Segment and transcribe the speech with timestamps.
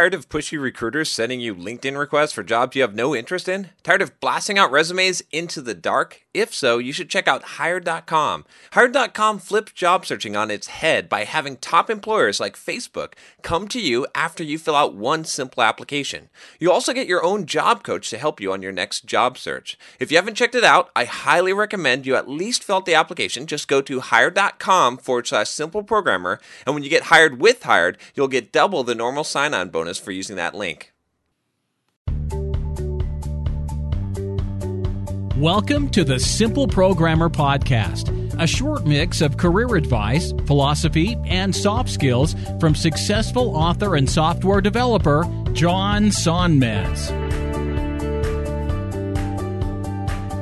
[0.00, 3.68] Tired of pushy recruiters sending you LinkedIn requests for jobs you have no interest in?
[3.82, 6.22] Tired of blasting out resumes into the dark?
[6.32, 8.46] If so, you should check out Hired.com.
[8.72, 13.80] Hired.com flips job searching on its head by having top employers like Facebook come to
[13.80, 16.30] you after you fill out one simple application.
[16.58, 19.76] You also get your own job coach to help you on your next job search.
[19.98, 22.94] If you haven't checked it out, I highly recommend you at least fill out the
[22.94, 23.46] application.
[23.46, 27.98] Just go to Hired.com forward slash simple programmer, and when you get hired with Hired,
[28.14, 30.92] you'll get double the normal sign on bonus for using that link.
[35.36, 41.88] Welcome to the Simple Programmer Podcast, a short mix of career advice, philosophy, and soft
[41.88, 47.10] skills from successful author and software developer John Sonmez.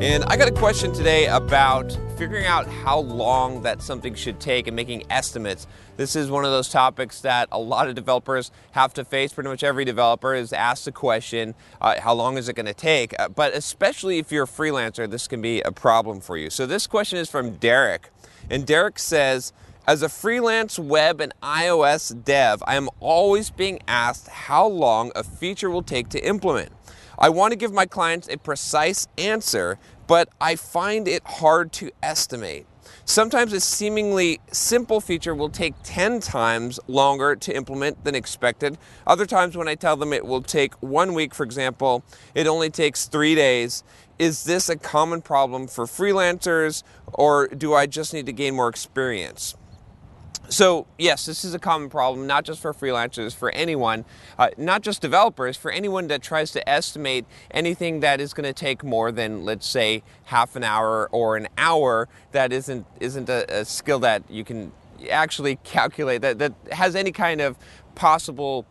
[0.00, 4.66] And I got a question today about figuring out how long that something should take
[4.66, 5.66] and making estimates.
[5.98, 9.34] This is one of those topics that a lot of developers have to face.
[9.34, 12.74] Pretty much every developer is asked the question, uh, how long is it going to
[12.74, 13.14] take?
[13.18, 16.48] Uh, but especially if you're a freelancer, this can be a problem for you.
[16.48, 18.08] So this question is from Derek.
[18.48, 19.52] And Derek says,
[19.86, 25.22] as a freelance web and iOS dev, I am always being asked how long a
[25.22, 26.72] feature will take to implement.
[27.18, 31.90] I want to give my clients a precise answer, but I find it hard to
[32.02, 32.66] estimate.
[33.04, 38.78] Sometimes a seemingly simple feature will take 10 times longer to implement than expected.
[39.06, 42.68] Other times, when I tell them it will take one week, for example, it only
[42.68, 43.82] takes three days.
[44.18, 48.68] Is this a common problem for freelancers, or do I just need to gain more
[48.68, 49.54] experience?
[50.48, 54.04] So, yes, this is a common problem, not just for freelancers, for anyone,
[54.38, 58.52] uh, not just developers, for anyone that tries to estimate anything that is going to
[58.52, 62.08] take more than, let's say, half an hour or an hour.
[62.32, 64.72] That isn't isn't a, a skill that you can
[65.10, 67.56] actually calculate that that has any kind of
[67.94, 68.66] possible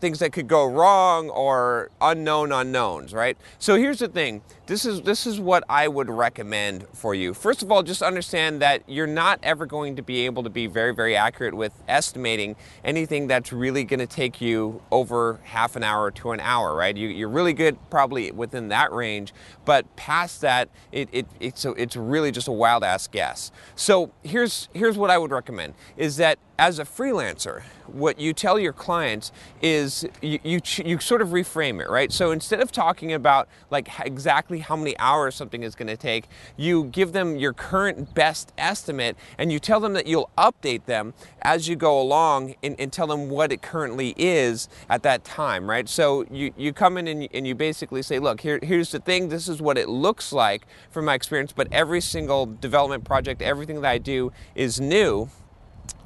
[0.00, 3.36] things that could go wrong or unknown unknowns, right?
[3.58, 4.42] So here's the thing.
[4.66, 7.34] This is this is what I would recommend for you.
[7.34, 10.66] First of all, just understand that you're not ever going to be able to be
[10.66, 15.82] very very accurate with estimating anything that's really going to take you over half an
[15.82, 16.96] hour to an hour, right?
[16.96, 19.32] You, you're really good probably within that range,
[19.64, 23.50] but past that, it, it it's a, it's really just a wild ass guess.
[23.74, 28.58] So here's here's what I would recommend is that as a freelancer, what you tell
[28.58, 29.30] your clients
[29.62, 32.12] is you, you, you, sort of reframe it, right?
[32.12, 36.26] So instead of talking about like exactly how many hours something is going to take,
[36.56, 41.14] you give them your current best estimate and you tell them that you'll update them
[41.42, 45.70] as you go along and, and tell them what it currently is at that time,
[45.70, 45.88] right?
[45.88, 49.28] So you, you come in and and you basically say, look, here, here's the thing,
[49.28, 53.80] this is what it looks like from my experience, but every single development project, everything
[53.80, 55.30] that I do is new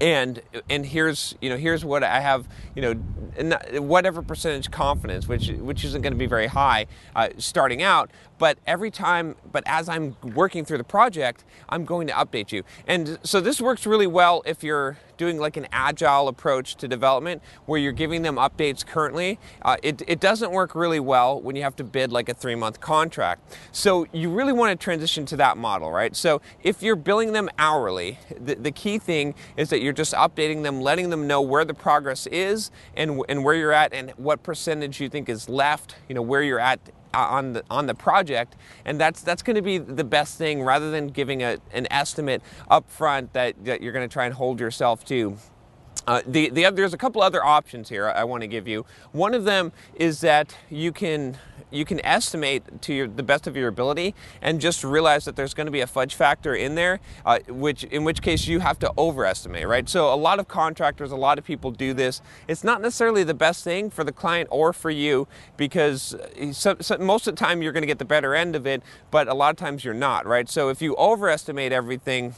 [0.03, 2.95] and and here's you know here's what I have you know
[3.81, 8.59] whatever percentage confidence which which isn't going to be very high uh, starting out but
[8.67, 12.65] every time but as I'm working through the project I'm going to update you.
[12.87, 17.41] And so this works really well if you're doing like an agile approach to development
[17.67, 19.39] where you're giving them updates currently.
[19.63, 22.57] Uh, it, it doesn't work really well when you have to bid like a three
[22.57, 23.57] month contract.
[23.71, 26.17] So you really want to transition to that model right?
[26.17, 30.63] So if you're billing them hourly the, the key thing is that you're just updating
[30.63, 34.43] them letting them know where the progress is and, and where you're at and what
[34.43, 36.81] percentage you think is left you know where you're at
[37.15, 40.63] uh, on the on the project, and that's that's going to be the best thing
[40.63, 44.35] rather than giving a, an estimate up front that, that you're going to try and
[44.35, 45.37] hold yourself to.
[46.07, 48.85] Uh, the, the, there's a couple other options here I, I want to give you.
[49.13, 51.39] One of them is that you can
[51.71, 55.55] you can estimate to your, the best of your ability and just realize that there's
[55.55, 58.79] going to be a fudge factor in there, uh, which in which case you have
[58.81, 59.89] to overestimate, right?
[59.89, 62.21] So a lot of contractors, a lot of people do this.
[62.47, 65.27] It's not necessarily the best thing for the client or for you
[65.57, 68.55] because uh, so, so most of the time you're going to get the better end
[68.55, 70.49] of it, but a lot of times you're not, right?
[70.49, 72.35] So if you overestimate everything,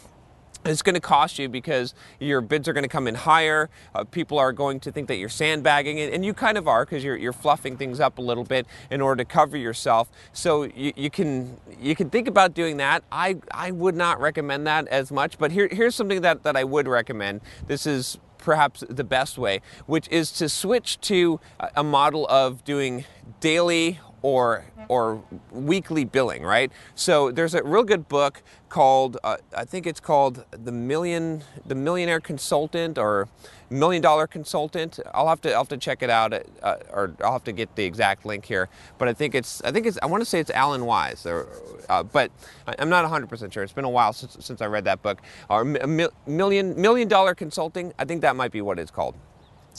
[0.65, 3.71] it's going to cost you because your bids are going to come in higher.
[3.95, 6.85] Uh, people are going to think that you're sandbagging it, and you kind of are
[6.85, 10.11] because you're, you're fluffing things up a little bit in order to cover yourself.
[10.33, 13.05] So you, you can you can think about doing that.
[13.13, 16.65] I I would not recommend that as much, but here here's something that that I
[16.65, 17.41] would recommend.
[17.67, 21.41] This is perhaps the best way, which is to switch to
[21.75, 23.05] a model of doing
[23.41, 26.73] daily or or weekly billing, right?
[26.95, 31.75] So there's a real good book called uh, I think it's called the million the
[31.75, 33.29] millionaire consultant or
[33.69, 34.99] million dollar consultant.
[35.13, 37.77] I'll have to I'll have to check it out uh, or I'll have to get
[37.77, 38.71] the exact link here.
[38.97, 41.47] But I think it's I think it's I want to say it's Alan Weiss, or,
[41.91, 42.31] uh, but
[42.79, 43.63] I'm not 100 percent sure.
[43.63, 45.21] It's been a while since since I read that book.
[45.51, 47.93] Or million million dollar consulting.
[47.99, 49.17] I think that might be what it's called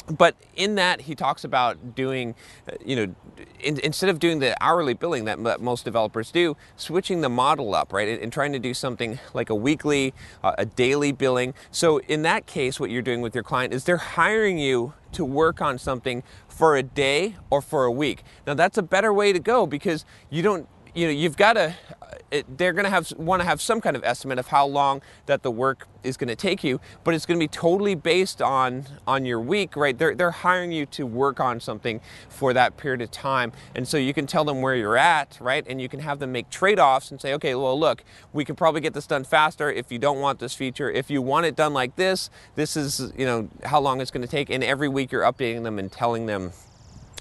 [0.04, 2.36] but in that he talks about doing
[2.70, 3.16] uh, you know
[3.60, 7.92] in, instead of doing the hourly billing that, most developers do switching the model up
[7.94, 10.14] right and, and trying to do something like a weekly
[10.44, 11.54] uh, a daily billing.
[11.72, 15.24] So in that case what you're doing with your client is they're hiring you to
[15.24, 18.24] work on something for a day or for a week.
[18.46, 21.76] Now that's a better way to go because you don't you know you've got to
[22.02, 24.66] uh, it, they're going to have want to have some kind of estimate of how
[24.66, 27.96] long that the work is going to take you, but it's going to be totally
[27.96, 29.98] based on on your week, right?
[29.98, 33.98] They're they're hiring you to work on something for that period of time, and so
[33.98, 35.66] you can tell them where you're at, right?
[35.68, 38.04] And you can have them make trade-offs and say, okay, well, look,
[38.34, 40.90] we can probably get this done faster if you don't want this feature.
[40.90, 44.26] If you want it done like this, this is you know how long it's going
[44.26, 46.54] to take, and every week you're updating them and telling them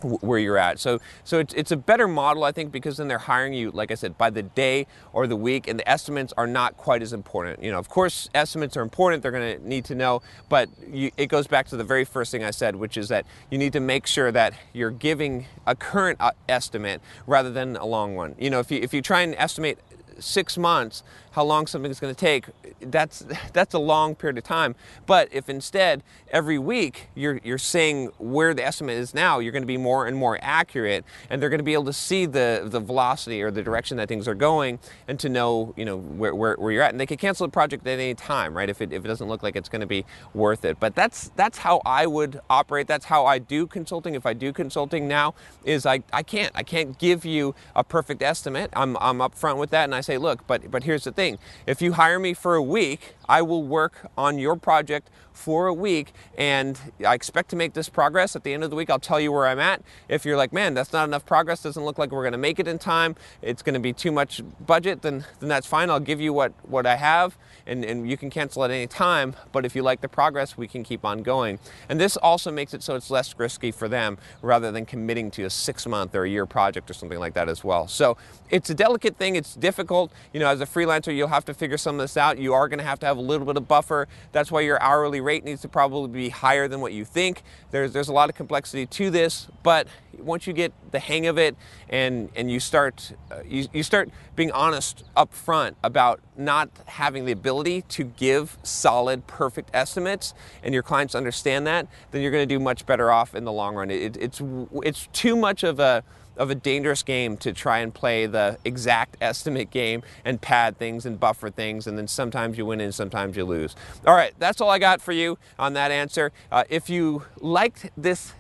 [0.05, 0.79] where you're at.
[0.79, 3.91] So, so it's, it's a better model, I think, because then they're hiring you, like
[3.91, 7.13] I said, by the day or the week, and the estimates are not quite as
[7.13, 7.63] important.
[7.63, 11.11] You know, of course, estimates are important; they're going to need to know, but you,
[11.17, 13.73] it goes back to the very first thing I said, which is that you need
[13.73, 18.35] to make sure that you're giving a current uh, estimate rather than a long one.
[18.39, 19.79] You know, if you if you try and estimate
[20.19, 21.03] six months
[21.33, 22.47] how long something's going to take
[22.81, 24.75] that's that's a long period of time.
[25.07, 29.63] But if instead every week you're you're saying where the estimate is now you're going
[29.63, 32.63] to be more and more accurate and they're going to be able to see the
[32.65, 34.79] the velocity or the direction that things are going
[35.09, 36.93] and to know you know where, where, where you're at.
[36.93, 39.29] And they can cancel the project at any time right if it, if it doesn't
[39.29, 40.79] look like it's going to be worth it.
[40.79, 42.87] But that's that's how I would operate.
[42.87, 44.15] That's how I do consulting.
[44.15, 45.35] If I do consulting now
[45.65, 48.71] is I, I can't I can't give you a perfect estimate.
[48.75, 51.39] I'm, I'm upfront with that and I say look but but here's the thing.
[51.67, 55.75] If you hire me for a week, I will work on your project for a
[55.75, 58.37] week and I expect to make this progress.
[58.37, 59.83] At the end of the week, I'll tell you where I'm at.
[60.09, 62.59] If you're like, man, that's not enough progress, doesn't look like we're going to make
[62.59, 65.91] it in time, it's going to be too much budget, then, then that's fine.
[65.91, 67.37] I'll give you what, what I have
[67.67, 69.35] and, and you can cancel at any time.
[69.53, 71.59] But if you like the progress, we can keep on going.
[71.89, 75.45] And this also makes it so it's less risky for them rather than committing to
[75.45, 77.89] a six month or a year project or something like that as well.
[77.89, 78.17] So
[78.51, 79.37] it's a delicate thing.
[79.37, 79.94] It's difficult.
[80.33, 82.39] You know, as a freelancer, you'll have to figure some of this out.
[82.39, 84.09] You are going to have to have a little bit of buffer.
[84.33, 87.43] That's why your hourly rate needs to probably be higher than what you think.
[87.71, 89.87] There's, there's a lot of complexity to this, but
[90.19, 91.57] once you get the hang of it
[91.89, 97.25] and, and you start uh, you, you start being honest up front about not having
[97.25, 102.47] the ability to give solid perfect estimates and your clients understand that then you're going
[102.47, 104.41] to do much better off in the long run it, it's
[104.83, 106.03] it's too much of a
[106.37, 111.07] of a dangerous game to try and play the exact estimate game and pad things
[111.07, 113.77] and buffer things, and then sometimes you win and sometimes you lose.
[114.07, 116.33] All right, that's all I got for you on that answer.
[116.51, 118.33] Uh, if you liked this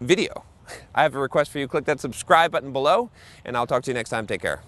[0.00, 0.44] video,
[0.94, 1.68] I have a request for you.
[1.68, 3.10] Click that subscribe button below,
[3.44, 4.26] and I'll talk to you next time.
[4.26, 4.67] Take care.